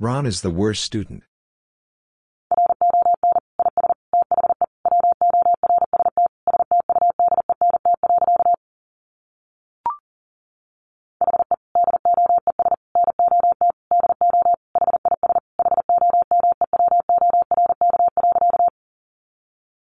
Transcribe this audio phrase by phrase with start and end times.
[0.00, 1.24] Ron is the worst student.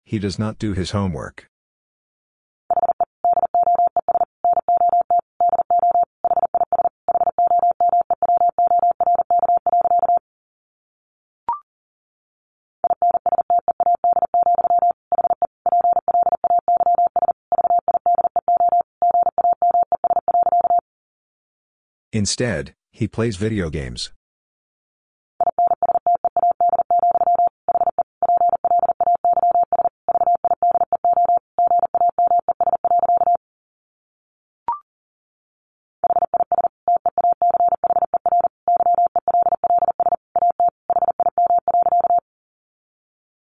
[0.03, 1.49] He does not do his homework.
[22.23, 24.13] Instead, he plays video games.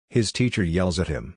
[0.10, 1.36] His teacher yells at him.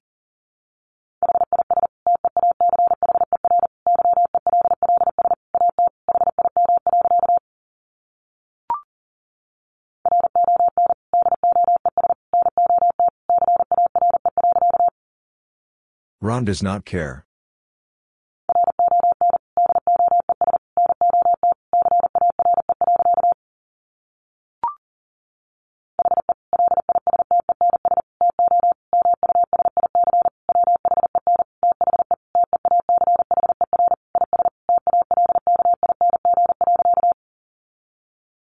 [16.34, 17.24] Ron does not care.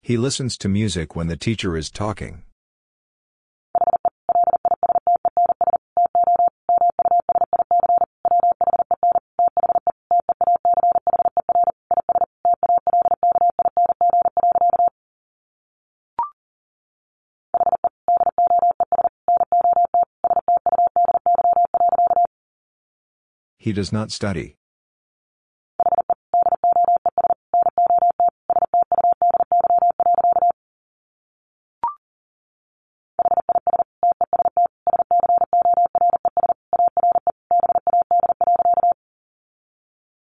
[0.02, 2.44] He listens to music when the teacher is talking.
[23.64, 24.58] He does not study.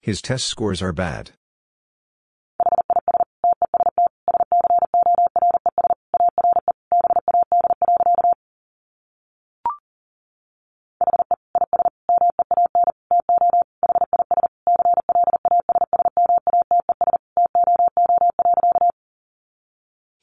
[0.02, 1.30] His test scores are bad.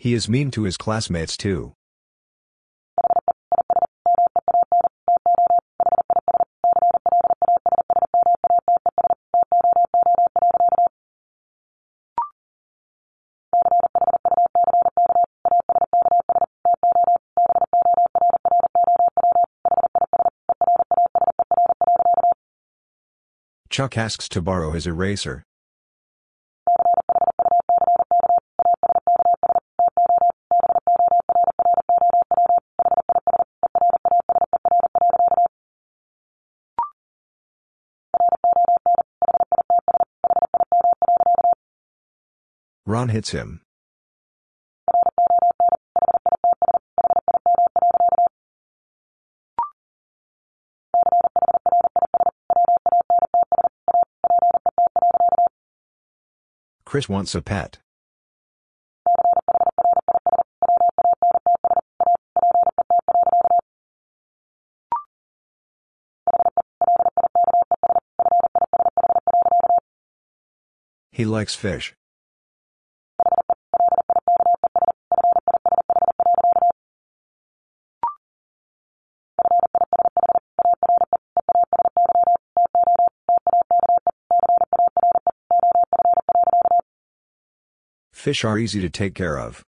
[0.07, 1.73] He is mean to his classmates too.
[23.69, 25.47] Chuck asks to borrow his eraser.
[42.97, 43.62] Ron hits him.
[56.86, 57.78] Chris wants a pet.
[71.12, 71.94] He likes fish.
[88.27, 89.63] Fish are easy to take care of.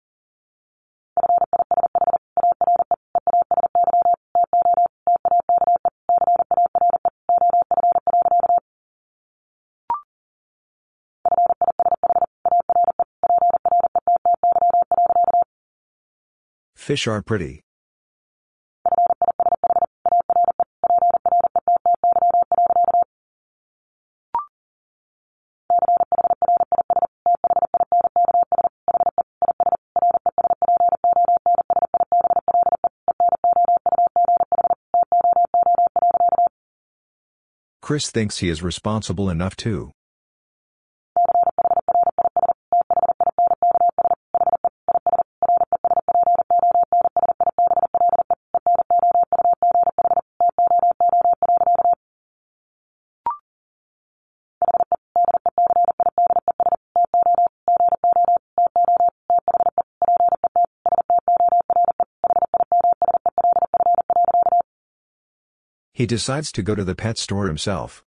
[16.74, 17.65] Fish are pretty.
[37.86, 39.92] Chris thinks he is responsible enough too.
[65.96, 68.04] He decides to go to the pet store himself.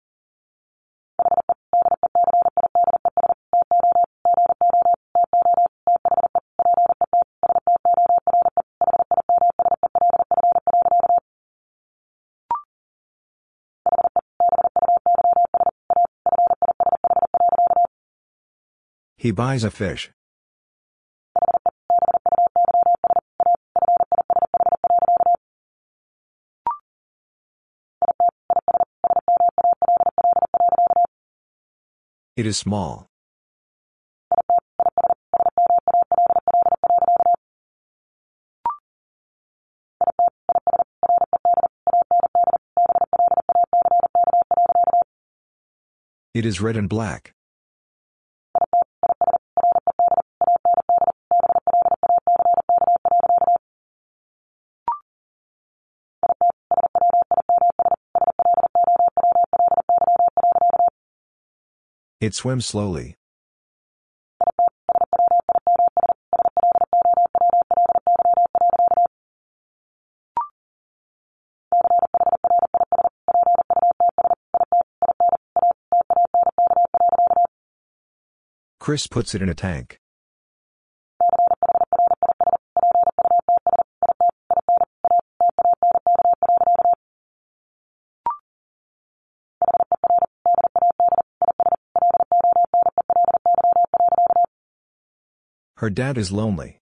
[19.16, 20.10] He buys a fish.
[32.38, 33.08] It is small.
[46.32, 47.32] It is red and black.
[62.28, 63.16] It swims slowly.
[78.78, 79.97] Chris puts it in a tank.
[95.88, 96.82] Her dad is lonely.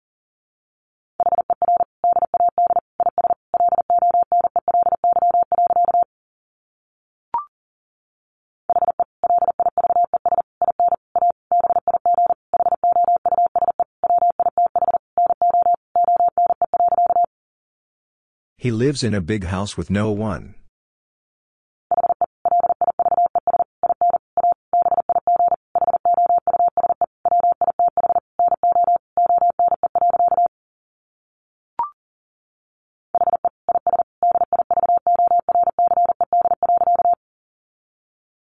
[18.58, 20.56] He lives in a big house with no one.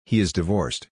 [0.06, 0.88] He is divorced.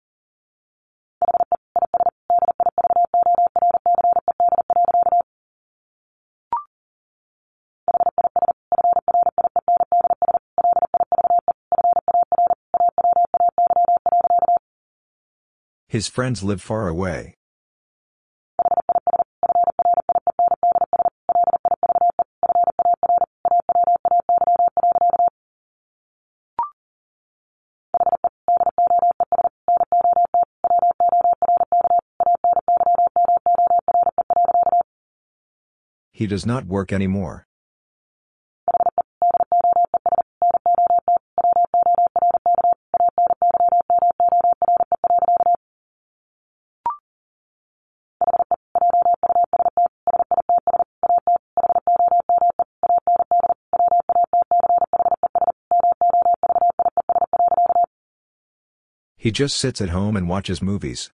[15.88, 17.36] His friends live far away.
[36.14, 37.48] He does not work anymore.
[59.18, 61.10] He just sits at home and watches movies.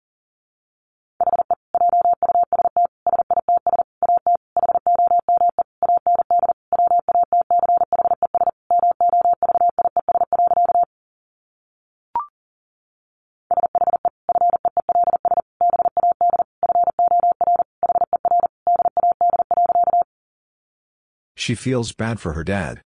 [21.49, 22.83] She feels bad for her dad.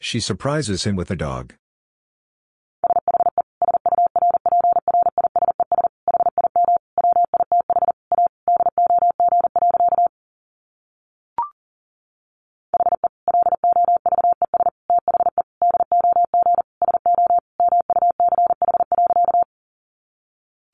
[0.00, 1.52] She surprises him with a dog.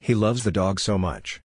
[0.05, 1.41] He loves the dog so much.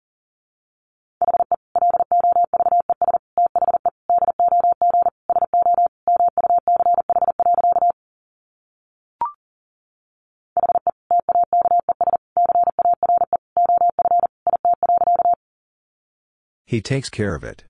[16.66, 17.64] He takes care of it.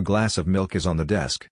[0.00, 1.46] A glass of milk is on the desk.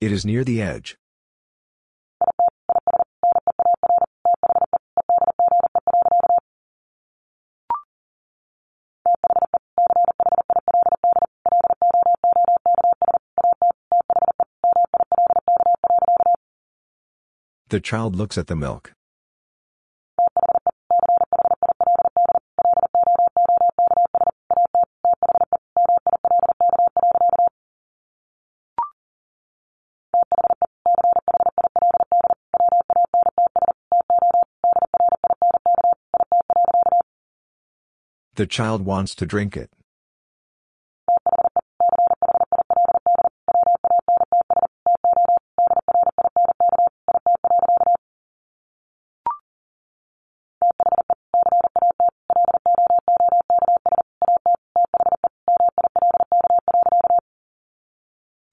[0.00, 0.96] It is near the edge.
[17.70, 18.94] The child looks at the milk.
[38.36, 39.70] The child wants to drink it.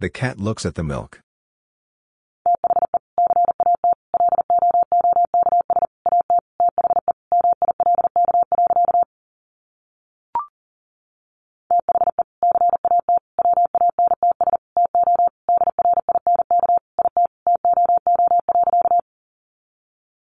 [0.05, 1.19] The cat looks at the milk.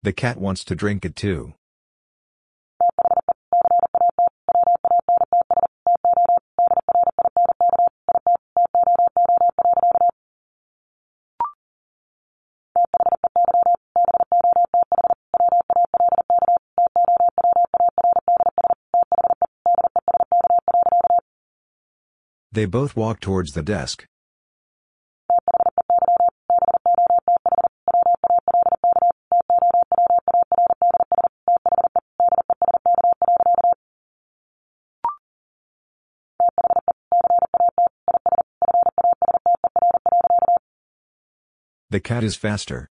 [0.02, 1.52] The cat wants to drink it too.
[22.56, 24.06] They both walk towards the desk.
[41.90, 42.88] The cat is faster.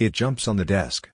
[0.00, 1.10] It jumps on the desk.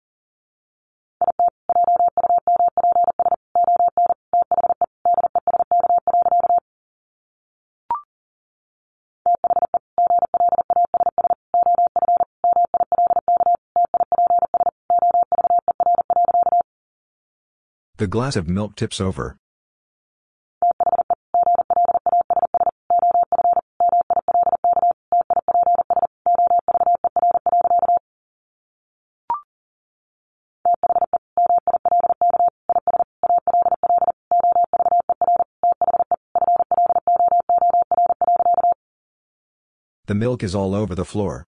[17.96, 19.36] The glass of milk tips over.
[40.06, 41.48] The milk is all over the floor.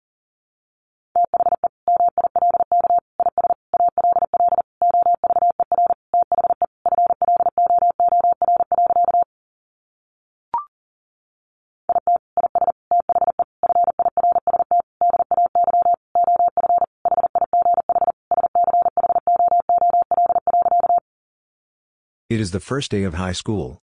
[22.28, 23.81] It is the first day of high school.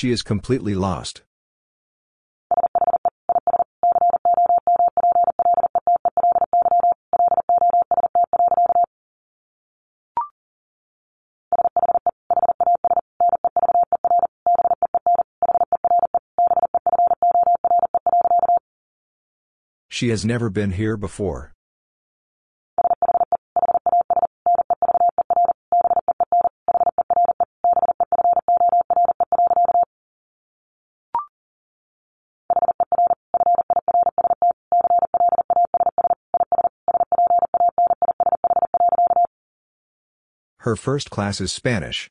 [0.00, 1.20] She is completely lost.
[19.90, 21.52] She has never been here before.
[40.64, 42.10] Her first class is Spanish.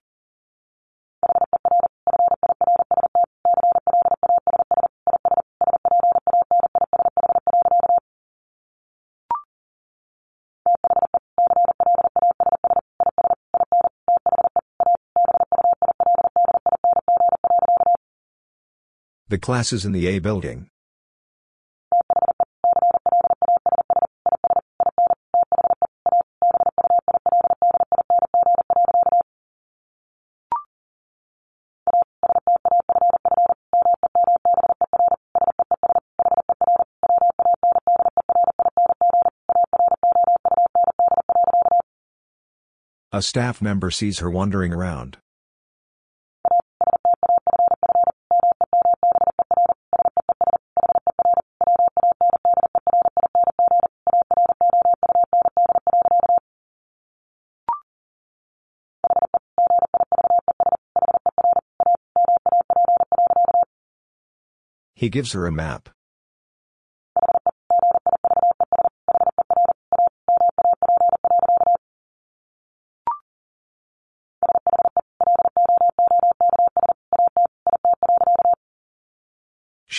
[19.27, 20.72] The class is in the A building.
[43.19, 45.17] A staff member sees her wandering around.
[64.95, 65.89] He gives her a map.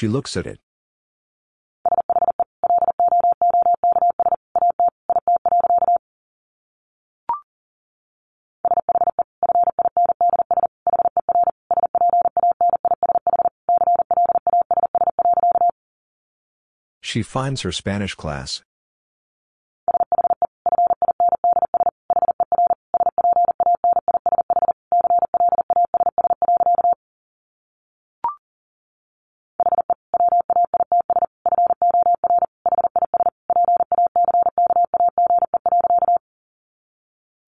[0.01, 0.59] She looks at it.
[17.03, 18.63] She finds her Spanish class.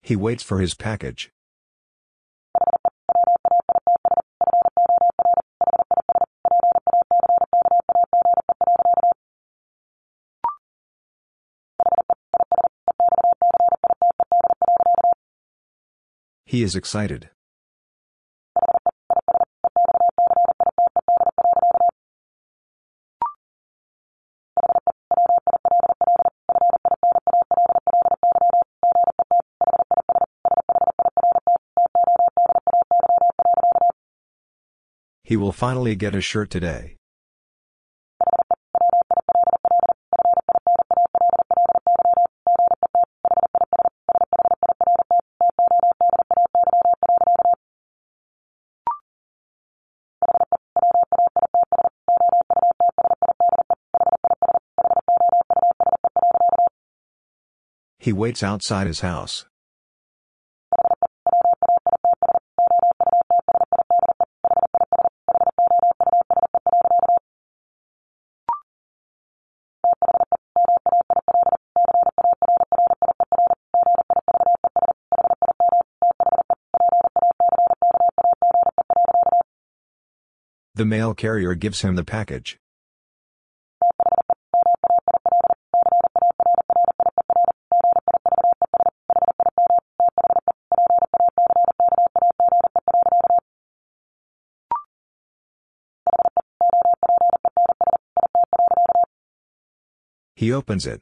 [0.05, 1.31] He waits for his package.
[16.45, 17.29] He is excited.
[35.23, 36.97] He will finally get a shirt today.
[57.97, 59.45] He waits outside his house.
[80.83, 82.59] The mail carrier gives him the package.
[100.35, 101.01] He opens it.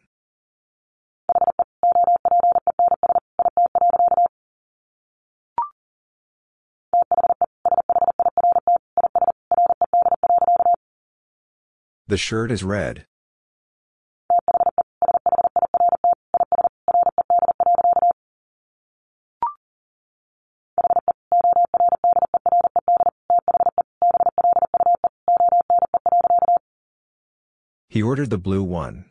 [12.11, 13.05] The shirt is red.
[27.87, 29.10] He ordered the blue one.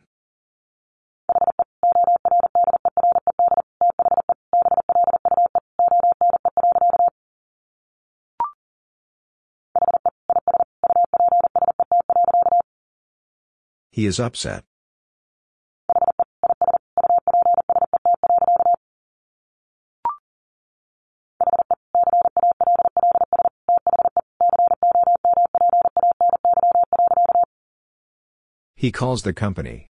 [13.91, 14.63] He is upset.
[28.75, 29.90] He calls the company.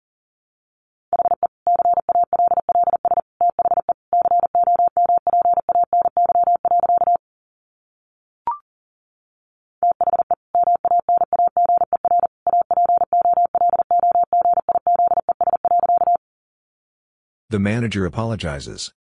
[17.55, 18.93] The manager apologizes.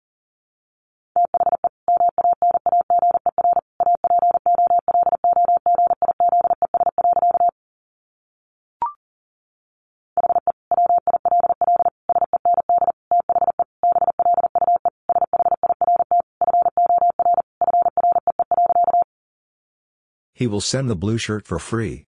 [20.35, 22.05] He will send the blue shirt for free.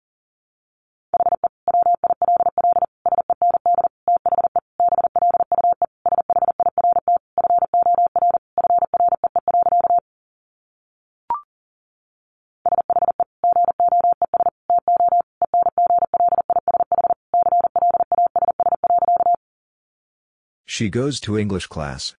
[20.78, 22.14] She goes to English class.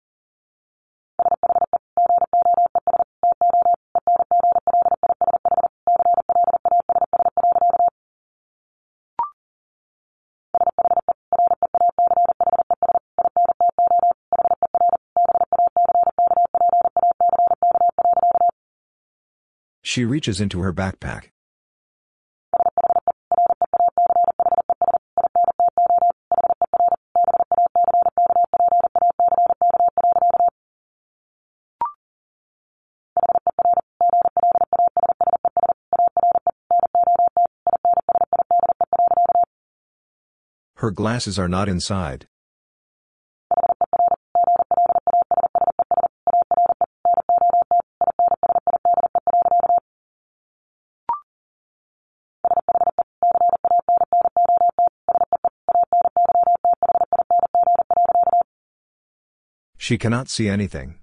[19.83, 21.31] She reaches into her backpack.
[40.89, 42.27] Her glasses are not inside.
[59.77, 61.01] She cannot see anything.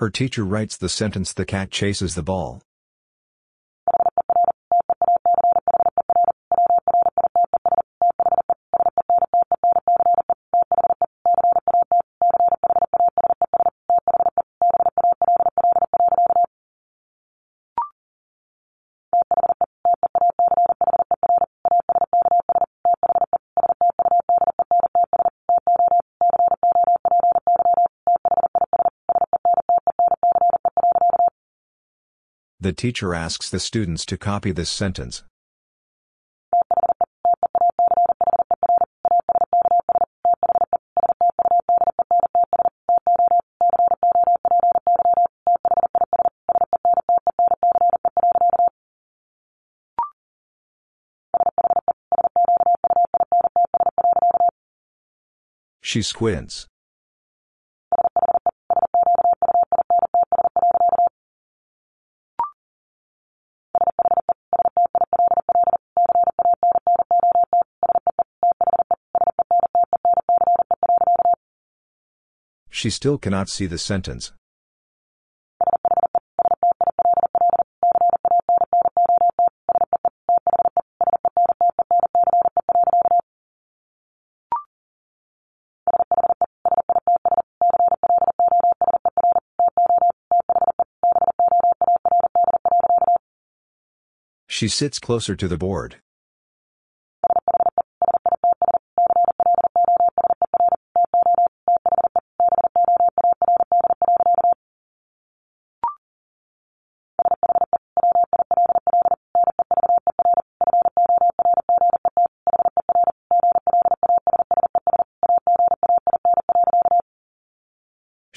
[0.00, 2.62] Her teacher writes the sentence the cat chases the ball.
[32.62, 35.22] The teacher asks the students to copy this sentence.
[55.80, 56.68] She squints.
[72.80, 74.32] She still cannot see the sentence.
[94.48, 95.96] She sits closer to the board.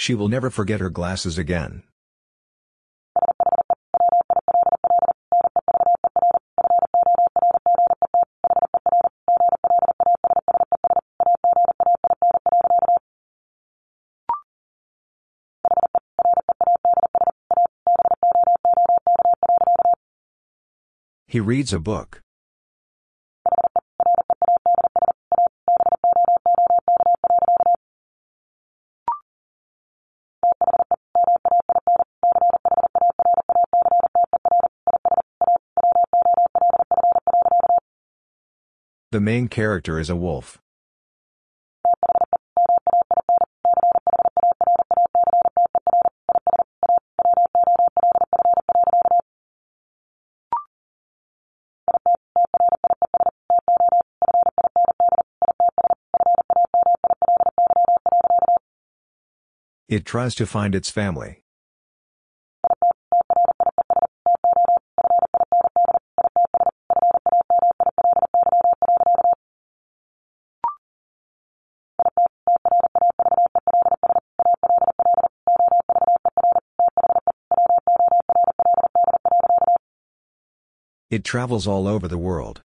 [0.04, 1.84] She will never forget her glasses again.
[21.28, 22.23] He reads a book.
[39.14, 40.60] The main character is a wolf.
[59.88, 61.43] It tries to find its family.
[81.14, 82.64] It travels all over the world.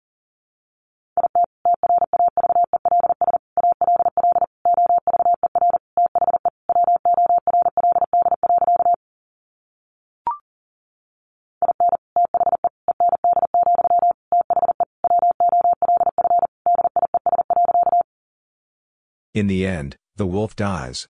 [19.33, 21.07] In the end, the wolf dies.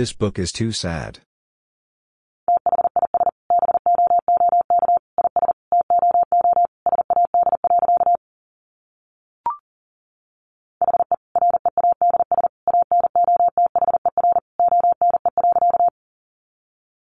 [0.00, 1.18] This book is too sad.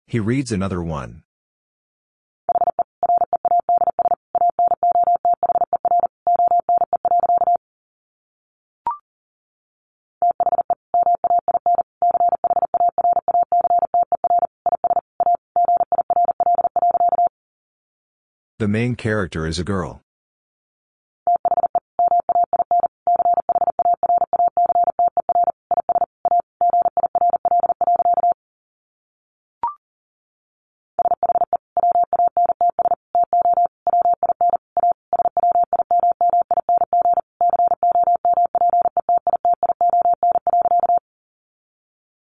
[0.06, 1.23] He reads another one.
[18.67, 20.01] The main character is a girl.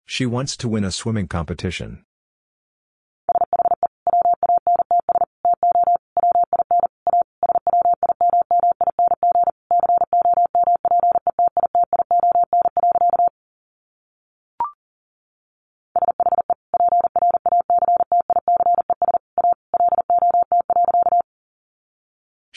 [0.05, 2.05] She wants to win a swimming competition.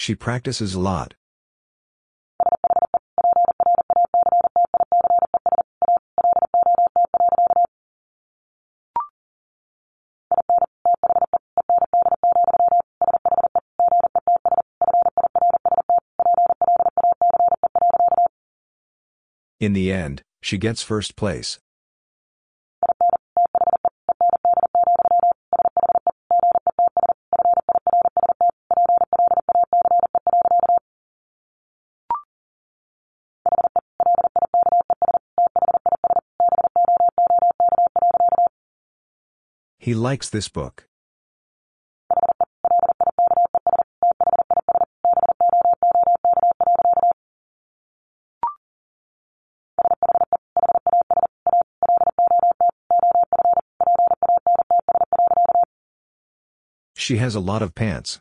[0.06, 1.16] She practices a lot.
[19.60, 21.58] In the end, she gets first place.
[39.86, 40.88] He likes this book.
[56.98, 58.20] She has a lot of pants.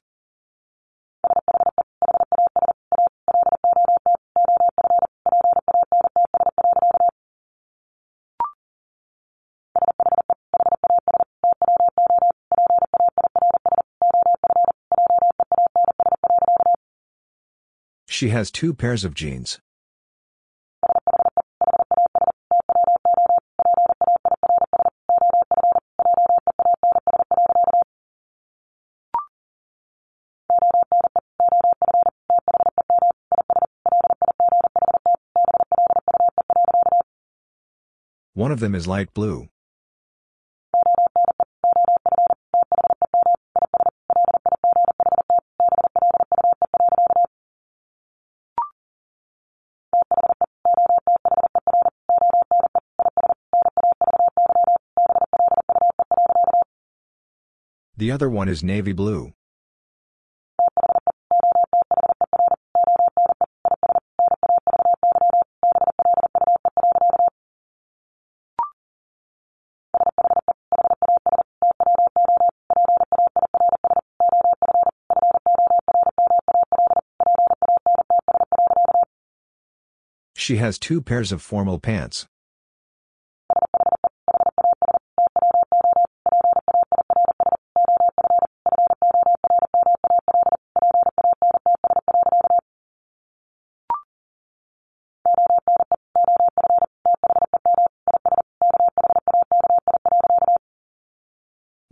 [18.14, 19.58] She has two pairs of jeans.
[38.34, 39.48] One of them is light blue.
[58.04, 59.32] The other one is navy blue.
[80.36, 82.26] She has two pairs of formal pants.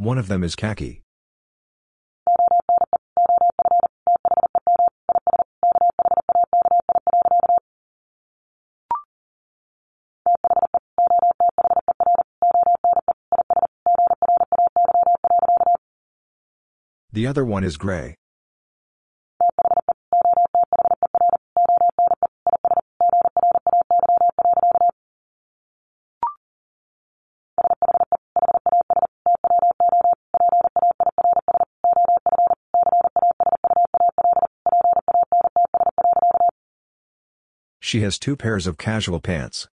[0.03, 1.01] One of them is khaki.
[17.13, 18.17] The other one is gray.
[37.93, 39.69] She has two pairs of casual pants.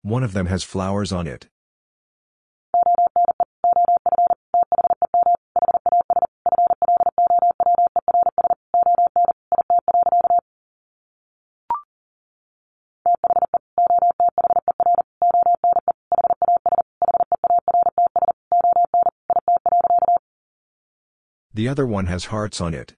[0.00, 1.48] One of them has flowers on it.
[21.58, 22.94] The other one has hearts on it.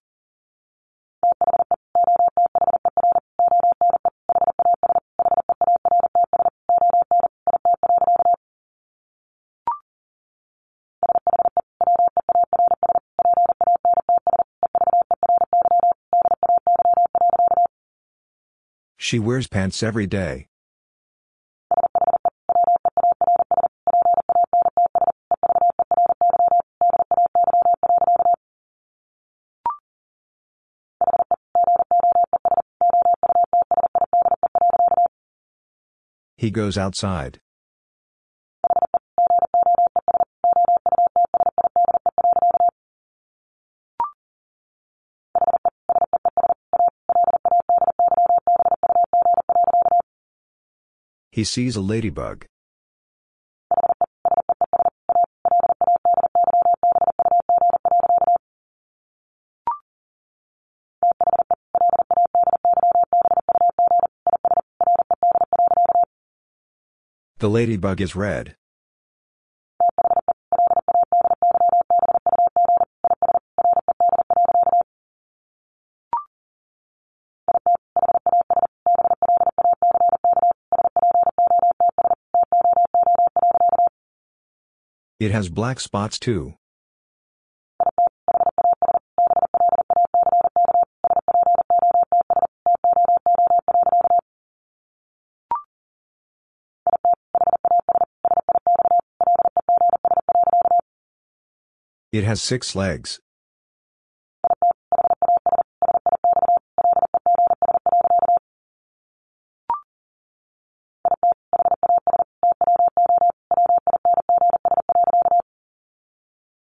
[18.99, 20.50] She wears pants every day.
[36.41, 37.39] He goes outside.
[51.31, 52.50] He sees a ladybug.
[67.41, 68.55] The ladybug is red.
[85.19, 86.60] It has black spots too.
[102.21, 103.19] It has six legs.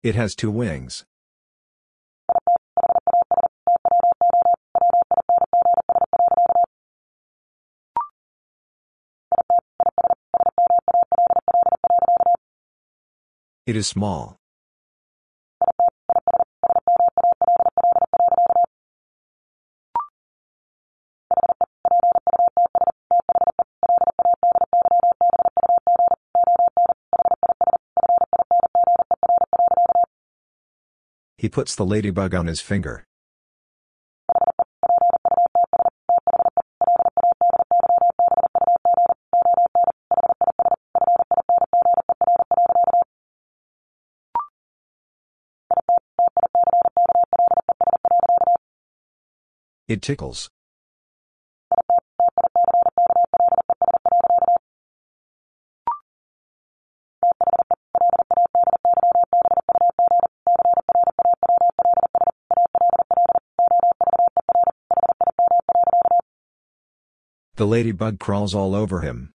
[0.04, 1.04] It has two wings.
[13.66, 14.39] It is small.
[31.40, 33.06] He puts the ladybug on his finger.
[49.88, 50.50] It tickles.
[67.60, 69.34] The ladybug crawls all over him.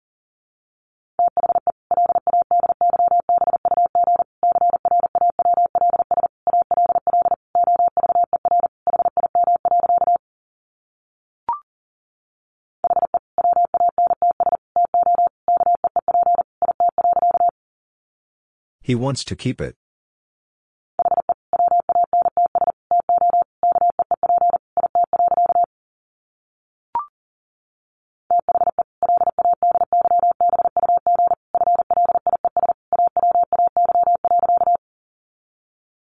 [18.80, 19.76] He wants to keep it.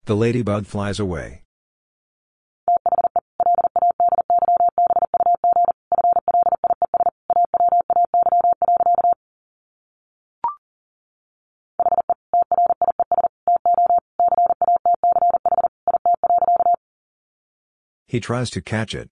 [0.10, 1.44] The ladybug flies away.
[18.08, 19.12] He tries to catch it.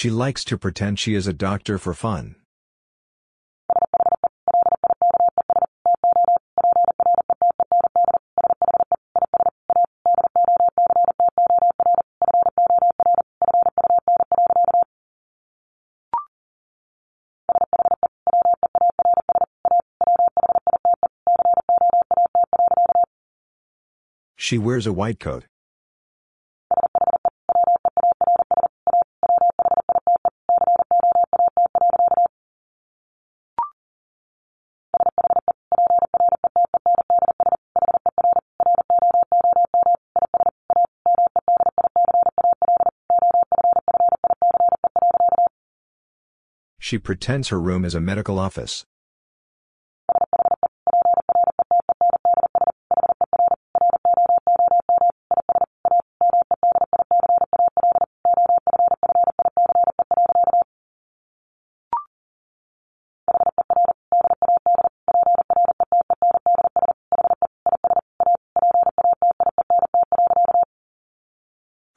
[0.00, 2.36] She likes to pretend she is a doctor for fun.
[24.34, 25.49] She wears a white coat.
[46.90, 48.84] She pretends her room is a medical office.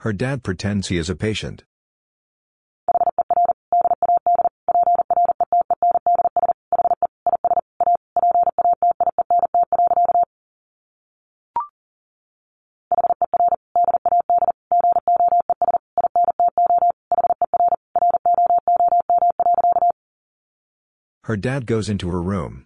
[0.01, 1.63] Her dad pretends he is a patient.
[21.25, 22.65] Her dad goes into her room.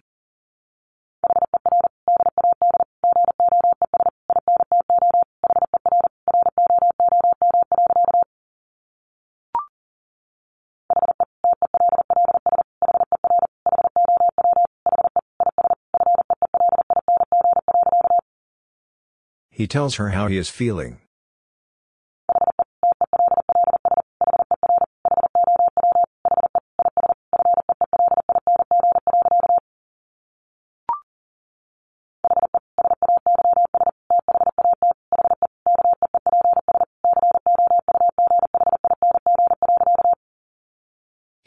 [19.50, 21.00] He tells her how he is feeling.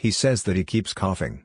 [0.02, 1.44] He says that he keeps coughing.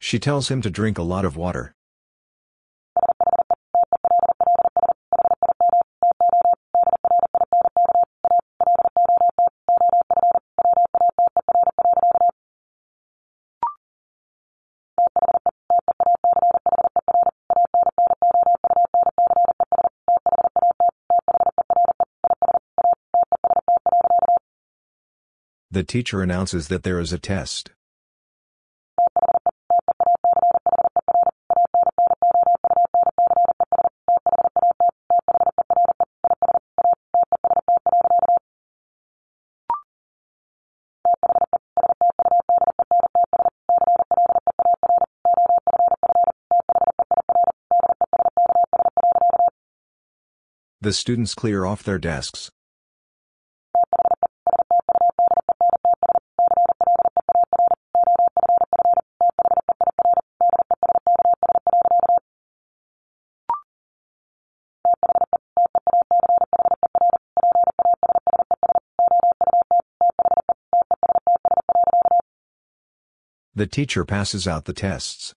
[0.00, 1.76] She tells him to drink a lot of water.
[25.80, 27.70] The teacher announces that there is a test.
[50.82, 52.50] The students clear off their desks.
[73.60, 75.34] The teacher passes out the tests.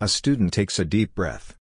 [0.00, 1.59] A student takes a deep breath.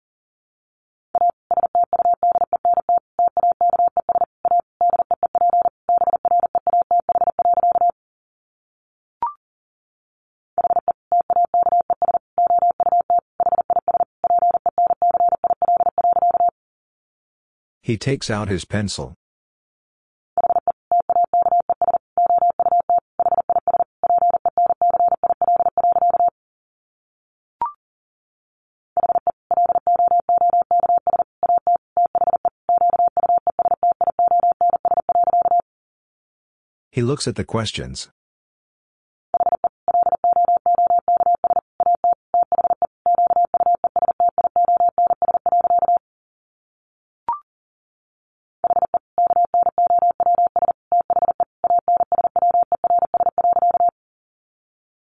[17.93, 19.13] He takes out his pencil.
[36.91, 38.12] He looks at the questions.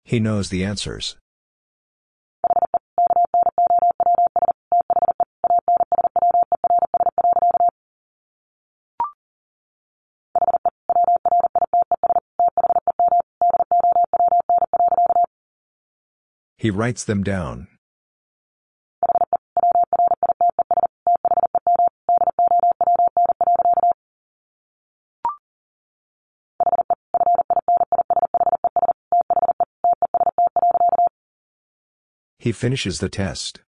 [0.09, 1.16] He knows the answers.
[16.57, 17.66] He writes them down.
[32.47, 33.62] He finishes the test.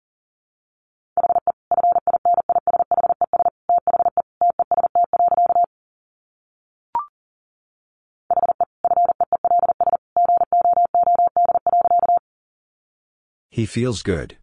[13.50, 14.36] He feels good.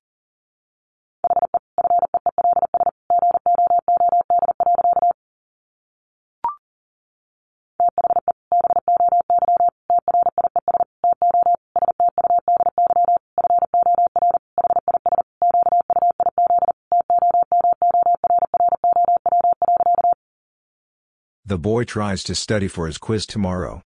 [21.52, 23.82] The boy tries to study for his quiz tomorrow.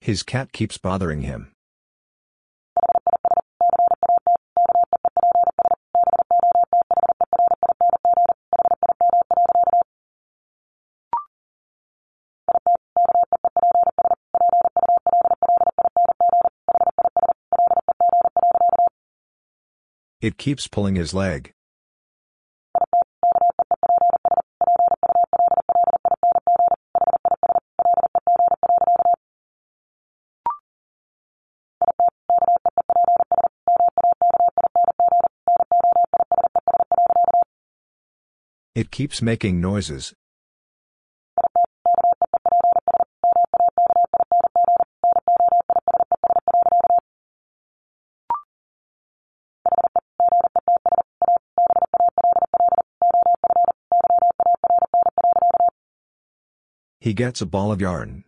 [0.00, 1.50] His cat keeps bothering him.
[20.22, 21.52] It keeps pulling his leg.
[38.74, 40.12] It keeps making noises.
[57.10, 58.22] He gets a ball of yarn.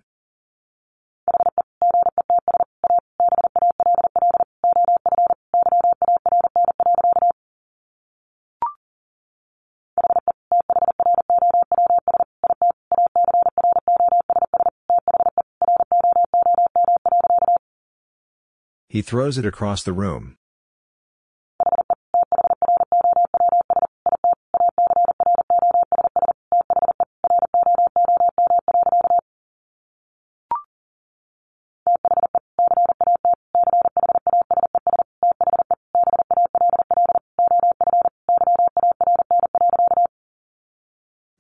[18.89, 20.39] He throws it across the room.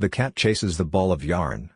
[0.02, 1.70] The cat chases the ball of yarn.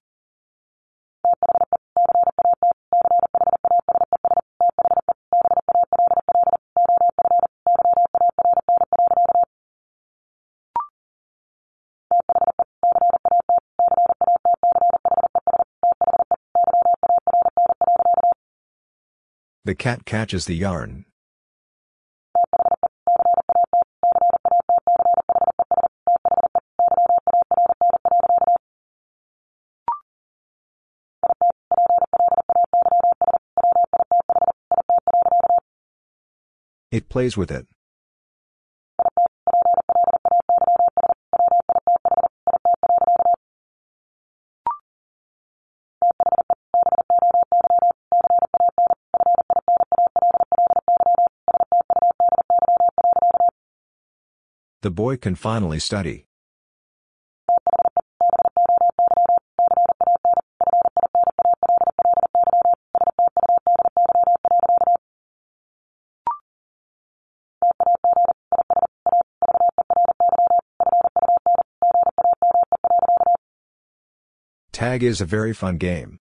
[19.64, 21.05] The cat catches the yarn.
[36.97, 37.66] It plays with it.
[54.80, 56.24] The boy can finally study.
[74.87, 76.16] Tag is a very fun game.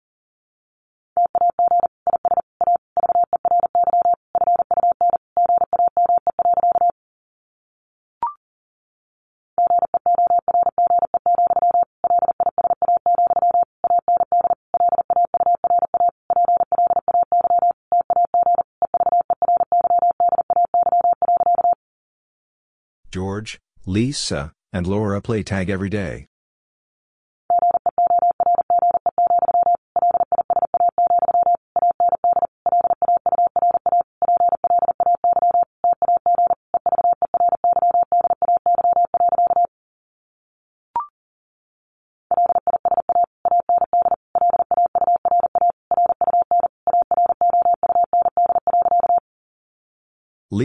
[23.12, 26.28] George, Lisa, and Laura play tag every day.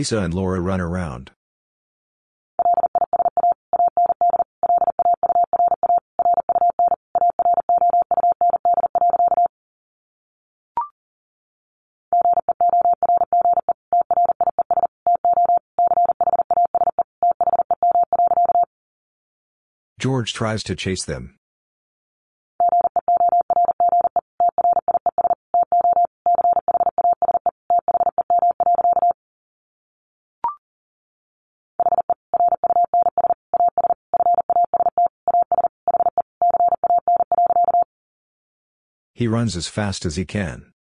[0.07, 1.31] Lisa and Laura run around.
[19.99, 21.37] George tries to chase them.
[39.27, 40.71] He runs as fast as he can.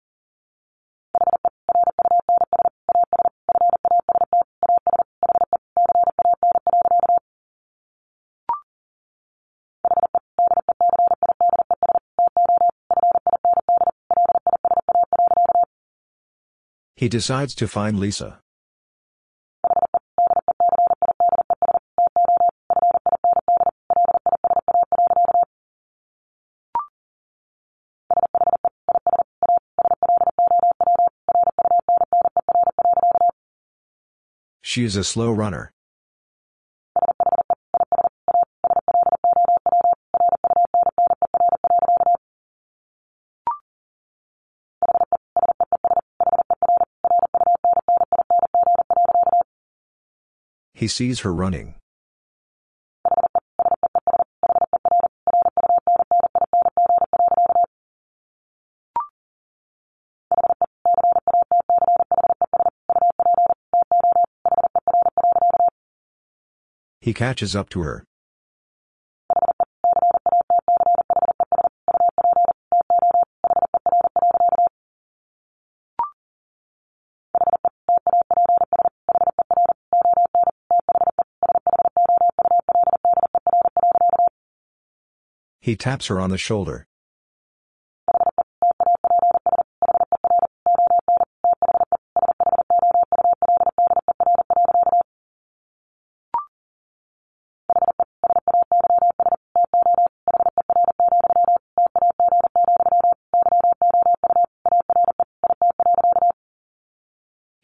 [16.94, 18.38] He decides to find Lisa.
[34.76, 35.72] She is a slow runner.
[50.74, 51.76] He sees her running.
[67.06, 68.04] He catches up to her.
[85.60, 86.88] He taps her on the shoulder.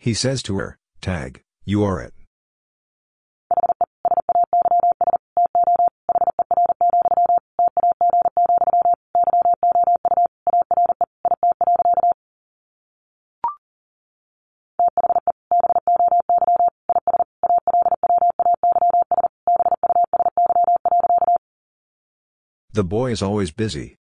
[0.02, 2.12] He says to her, Tag, you are it.
[22.72, 24.01] The boy is always busy.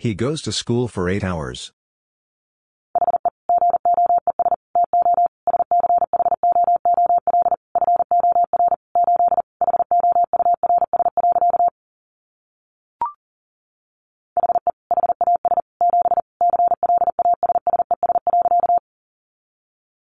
[0.00, 1.72] He goes to school for eight hours.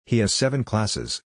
[0.05, 1.23] He has seven classes.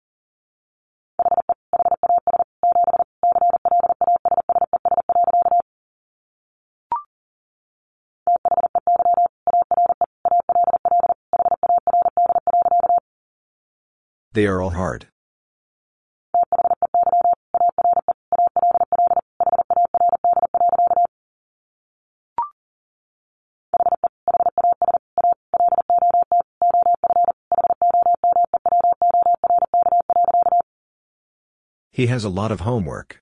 [14.32, 15.08] They are all hard.
[31.92, 33.20] He has a lot of homework.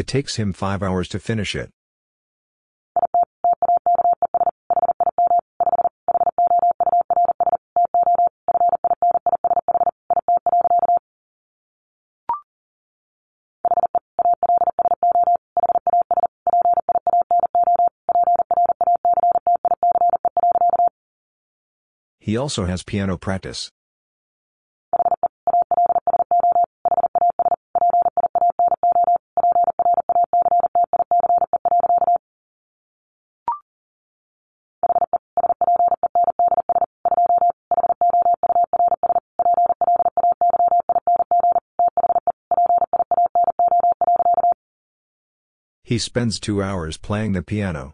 [0.00, 1.68] It takes him five hours to finish it.
[22.18, 23.70] He also has piano practice.
[46.00, 47.92] Spends two hours playing the piano.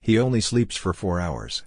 [0.00, 1.64] He only sleeps for four hours.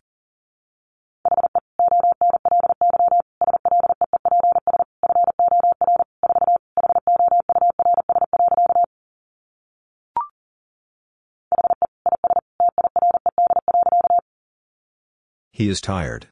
[15.59, 16.27] He is tired.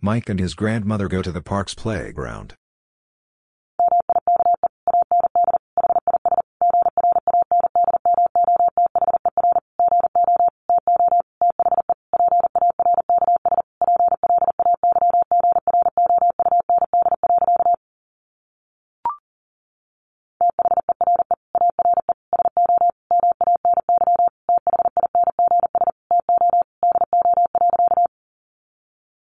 [0.00, 2.56] Mike and his grandmother go to the park's playground.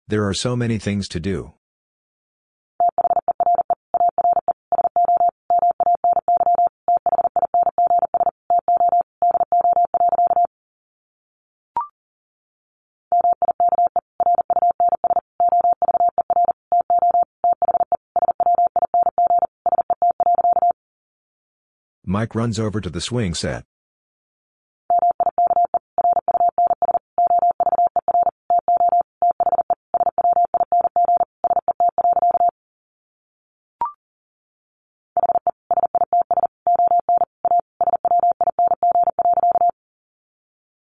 [0.10, 1.54] There are so many things to do.
[22.06, 23.66] Mike runs over to the swing set.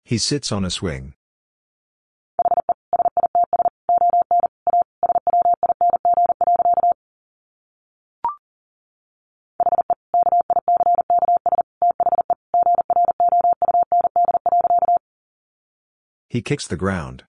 [0.10, 1.14] He sits on a swing.
[16.28, 17.26] He kicks the ground.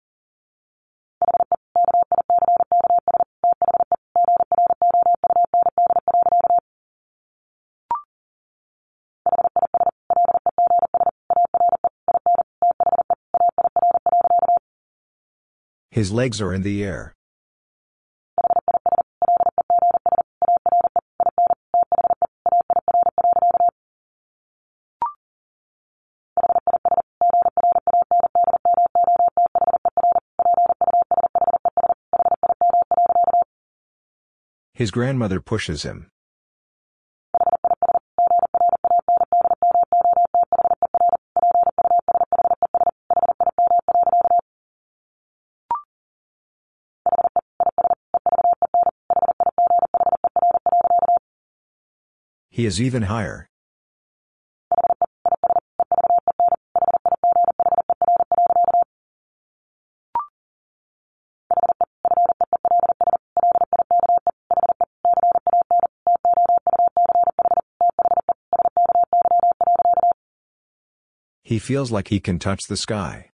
[16.01, 17.13] His legs are in the air.
[34.73, 36.10] His grandmother pushes him.
[52.61, 53.49] He is even higher.
[71.43, 73.30] He feels like he can touch the sky.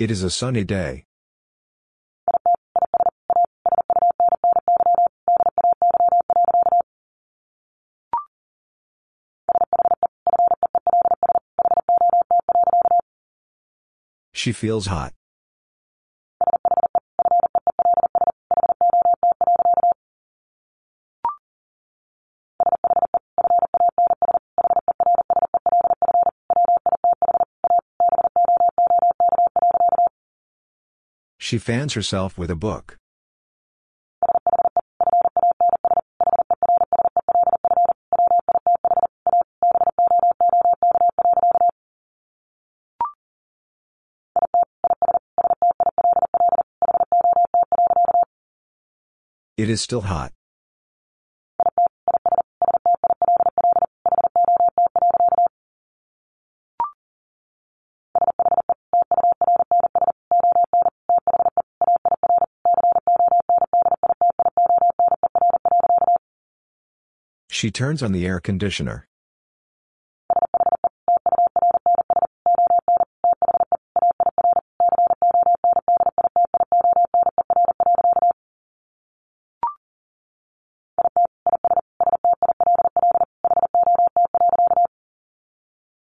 [0.00, 1.04] It is a sunny day.
[14.32, 15.12] She feels hot.
[31.50, 32.96] She fans herself with a book.
[49.56, 50.30] It is still hot.
[67.60, 69.06] She turns on the air conditioner.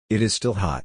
[0.09, 0.85] It is still hot.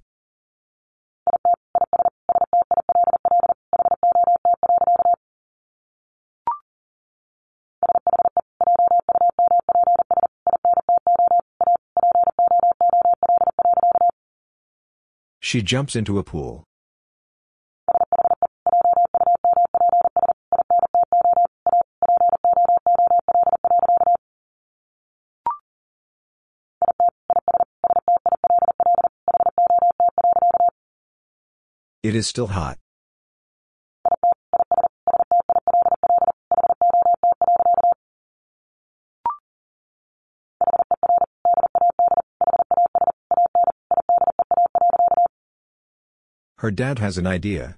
[15.56, 16.66] She jumps into a pool.
[32.04, 32.78] It is still hot.
[46.66, 47.76] Her dad has an idea.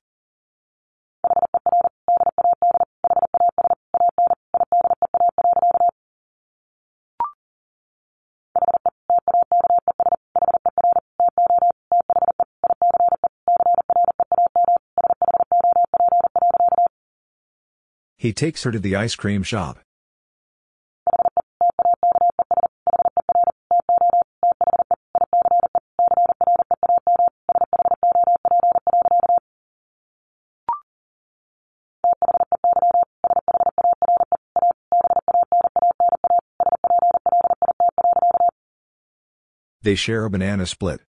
[18.16, 19.80] He takes her to the ice cream shop.
[39.88, 41.00] They share a banana split.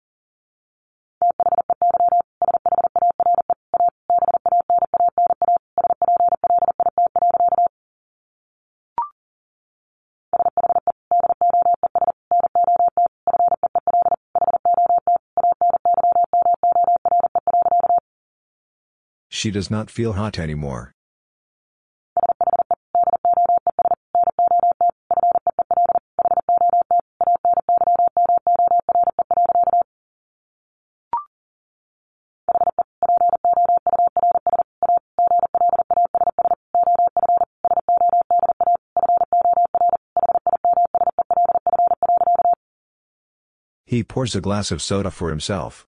[19.29, 20.95] She does not feel hot anymore.
[43.89, 45.87] He pours a glass of soda for himself.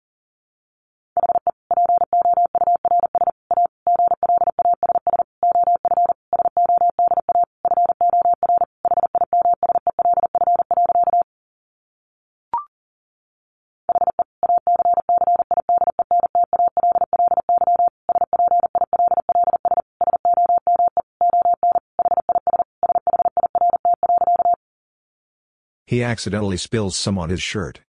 [25.86, 27.85] He accidentally spills some on his shirt.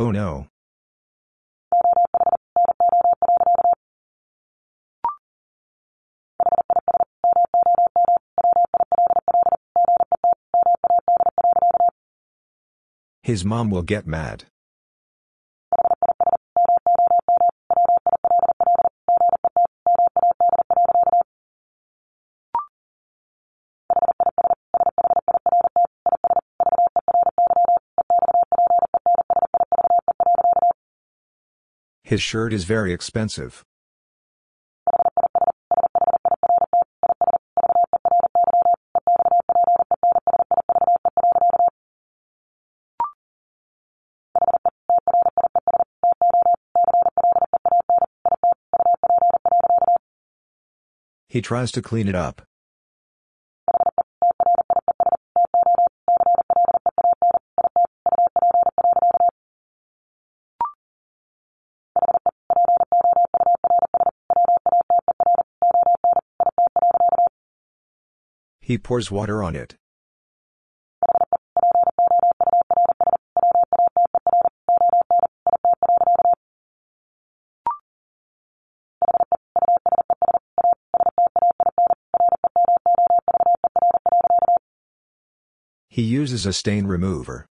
[0.00, 0.46] Oh no.
[13.22, 14.44] His mom will get mad.
[32.10, 33.64] His shirt is very expensive.
[51.28, 52.42] He tries to clean it up.
[68.70, 69.74] He pours water on it.
[85.88, 87.49] He uses a stain remover.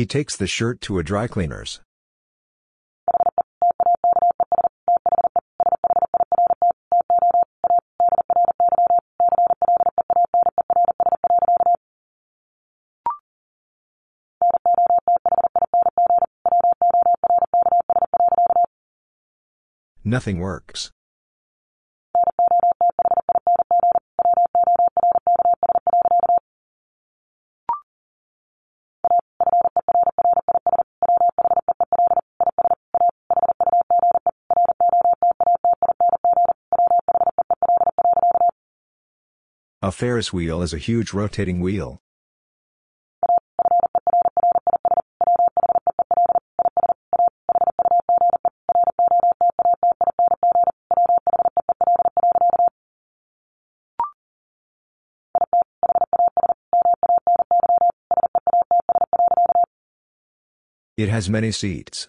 [0.00, 1.82] He takes the shirt to a dry cleaner's.
[20.02, 20.90] Nothing works.
[39.90, 42.00] A Ferris wheel is a huge rotating wheel.
[60.96, 62.08] It has many seats.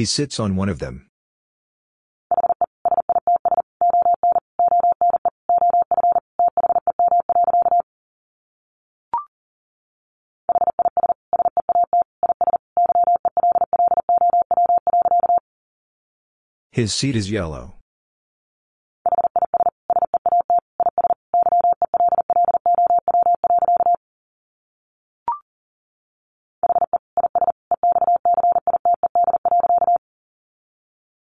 [0.00, 1.10] He sits on one of them.
[16.72, 17.79] His seat is yellow.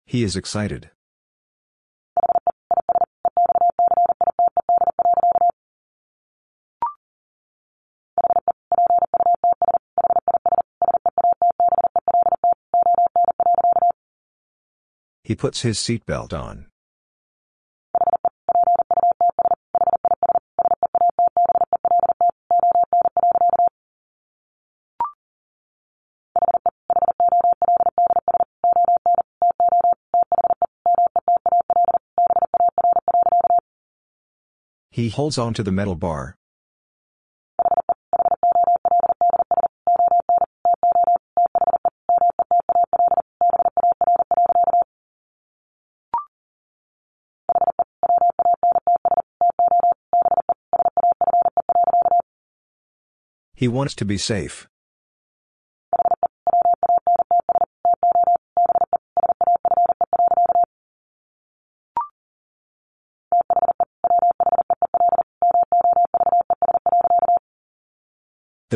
[0.10, 0.90] He is excited.
[15.26, 16.68] He puts his seatbelt on.
[35.08, 36.36] He holds on to the metal bar.
[53.56, 54.68] He wants to be safe.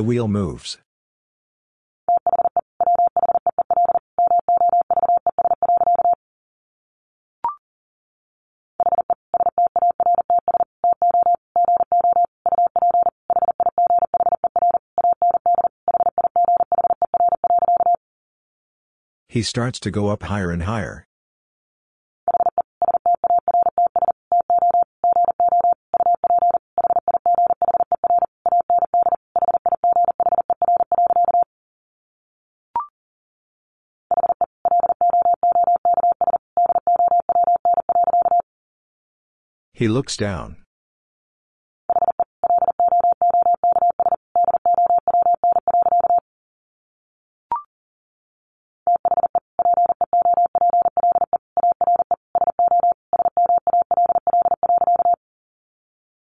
[0.01, 0.79] The wheel moves.
[19.29, 21.05] He starts to go up higher and higher.
[39.81, 40.57] He looks down.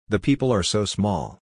[0.08, 1.43] The people are so small.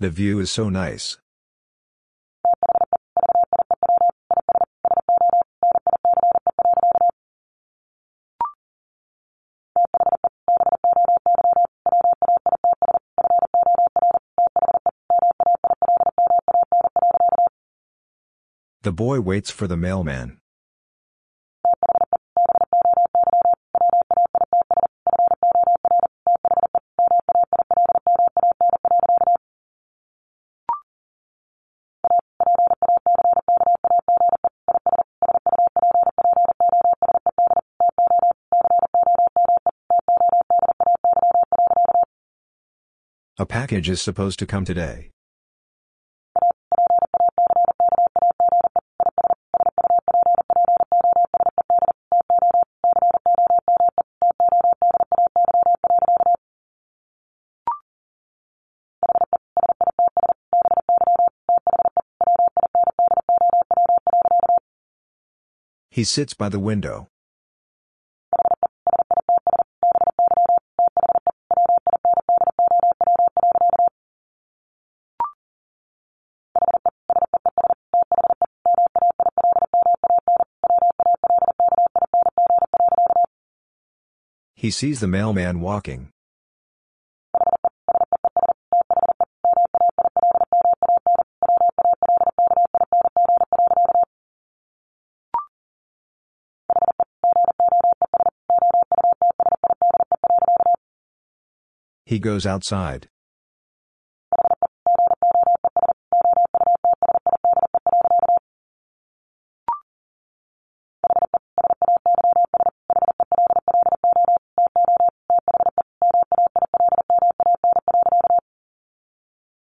[0.00, 1.18] The view is so nice.
[18.82, 20.38] The boy waits for the mailman.
[43.48, 45.10] Package is supposed to come today.
[65.90, 67.08] He sits by the window.
[84.60, 86.08] He sees the mailman walking.
[102.04, 103.08] He goes outside.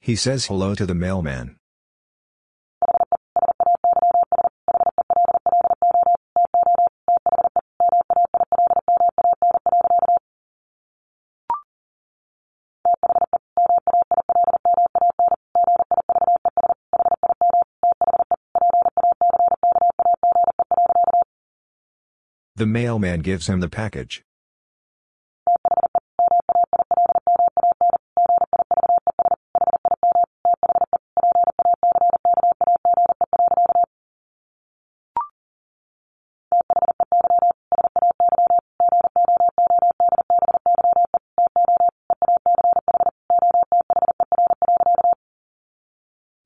[0.07, 1.57] He says hello to the mailman.
[22.55, 24.23] The mailman gives him the package.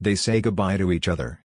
[0.04, 1.44] They say goodbye to each other.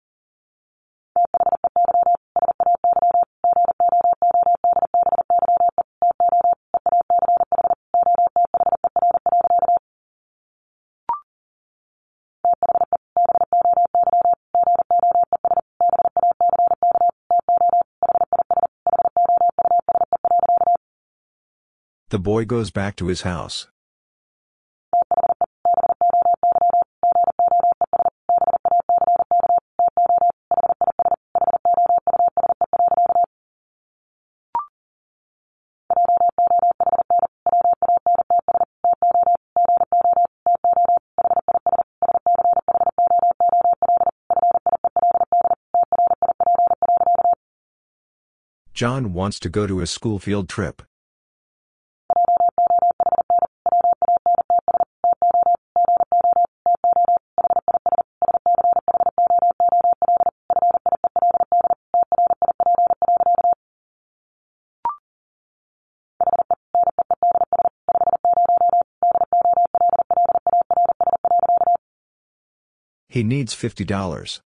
[22.11, 23.72] The boy goes back to his house.
[48.74, 50.82] John wants to go to a school field trip.
[73.09, 74.40] He needs $50.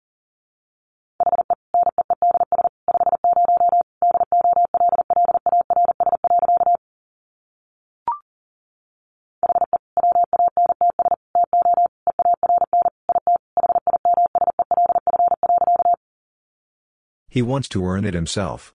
[17.36, 18.74] He wants to earn it himself.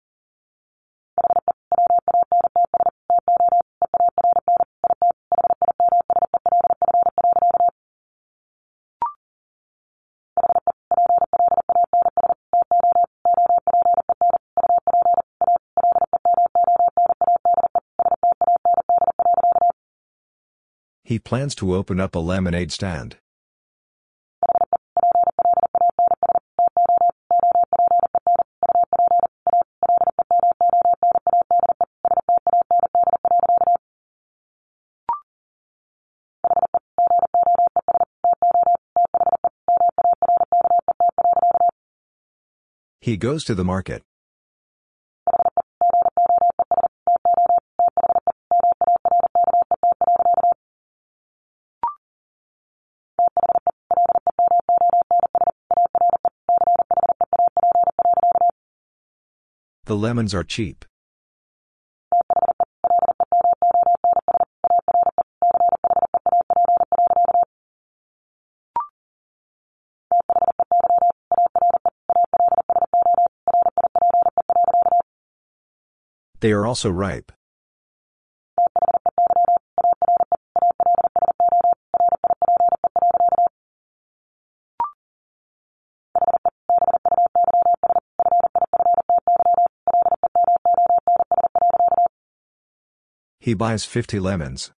[21.05, 23.19] He plans to open up a lemonade stand.
[43.09, 44.03] He goes to the market.
[59.87, 60.85] The lemons are cheap.
[76.41, 77.33] They are also ripe.
[93.41, 94.73] He buys 50 lemons.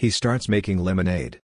[0.00, 1.42] He starts making lemonade.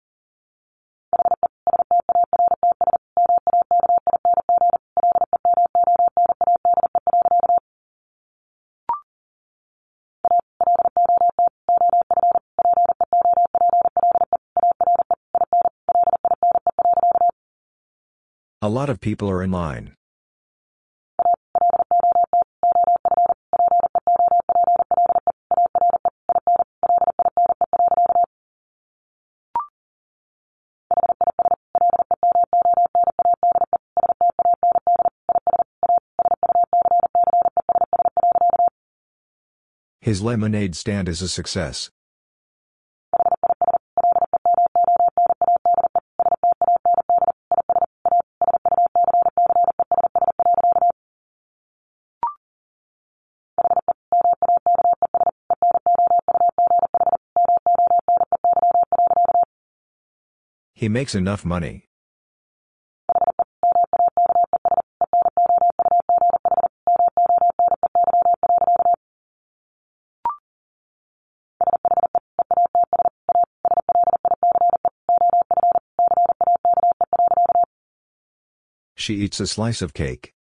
[18.63, 19.98] A lot of people are in line.
[40.01, 41.89] His lemonade stand is a success.
[60.73, 61.88] He makes enough money.
[79.09, 80.35] She eats a slice of cake.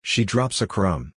[0.00, 1.12] She drops a crumb.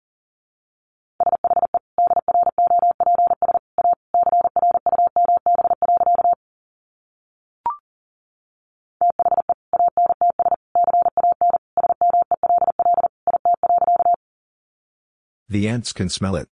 [15.53, 16.49] The ants can smell it.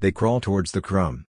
[0.00, 1.26] They crawl towards the crumb.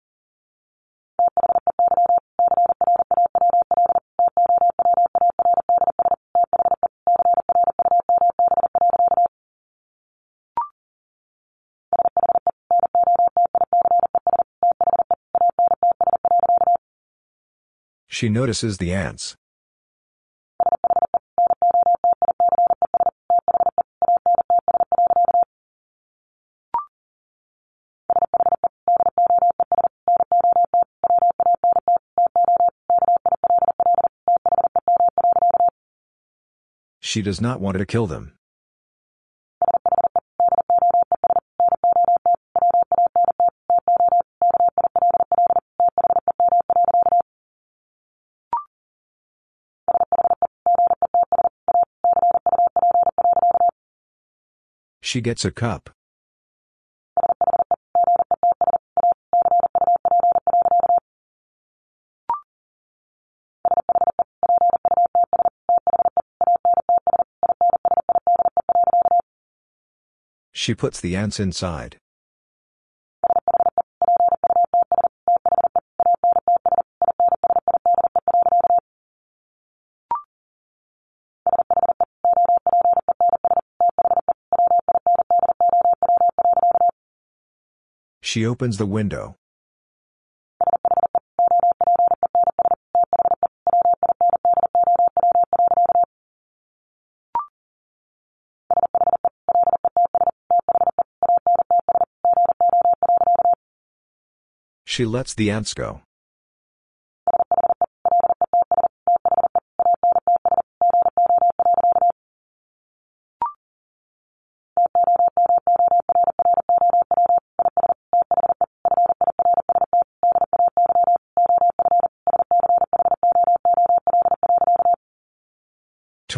[18.16, 19.36] She notices the ants.
[37.00, 38.38] She does not want to kill them.
[55.16, 55.88] She gets a cup.
[70.52, 71.96] She puts the ants inside.
[88.26, 89.36] She opens the window.
[104.84, 106.05] She lets the ants go.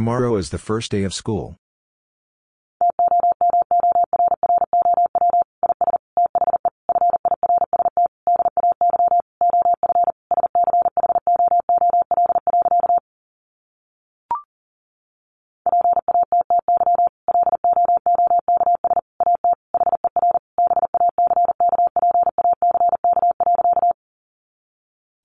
[0.09, 1.59] Tomorrow is the first day of school.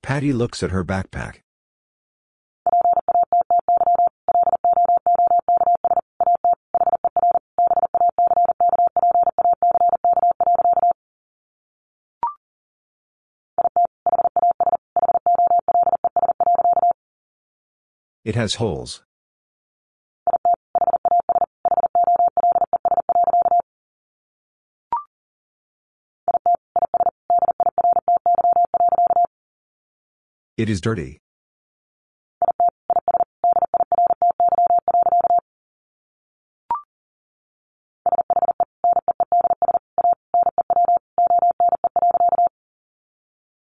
[0.02, 1.43] Patty looks at her backpack.
[18.26, 19.04] It has holes.
[30.56, 31.20] It is dirty.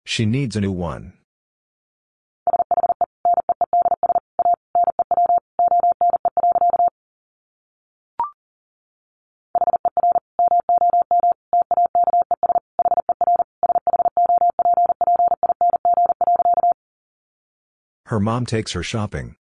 [0.06, 1.19] She needs a new one.
[18.10, 19.36] Her mom takes her shopping.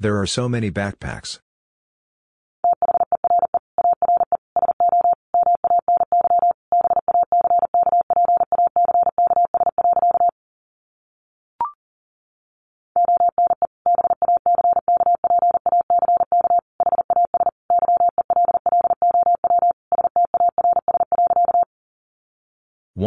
[0.00, 1.38] There are so many backpacks.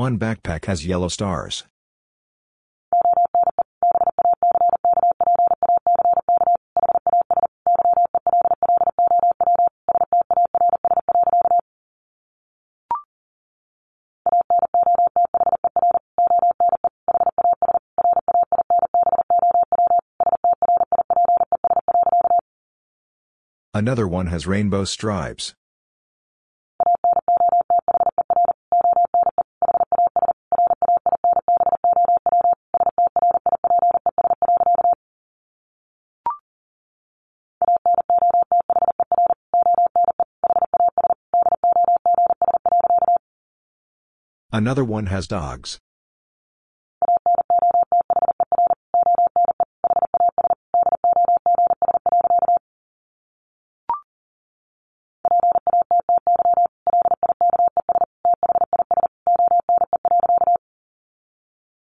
[0.09, 1.65] One backpack has yellow stars.
[23.75, 25.53] Another one has rainbow stripes.
[44.59, 45.79] Another one has dogs.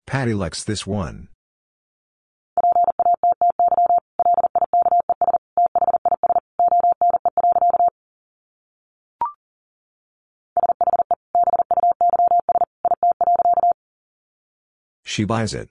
[0.06, 1.28] Patty likes this one.
[15.12, 15.68] She buys it.